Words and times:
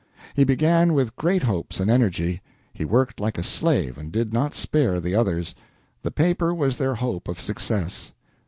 He 0.33 0.43
began 0.43 0.95
with 0.95 1.15
great 1.15 1.43
hopes 1.43 1.79
and 1.79 1.87
energy. 1.91 2.41
He 2.73 2.85
worked 2.85 3.19
like 3.19 3.37
a 3.37 3.43
slave 3.43 3.99
and 3.99 4.11
did 4.11 4.33
not 4.33 4.55
spare 4.55 4.99
the 4.99 5.13
others. 5.13 5.53
The 6.01 6.09
paper 6.09 6.55
was 6.55 6.77
their 6.77 6.95
hope 6.95 7.27
of 7.27 7.39
success. 7.39 8.11